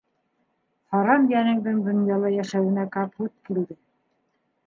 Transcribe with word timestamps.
-Харам 0.93 1.27
йәнеңдең 1.33 1.83
донъяла 1.89 2.33
йәшәүенә 2.39 2.87
капут 2.97 3.35
килде. 3.51 3.79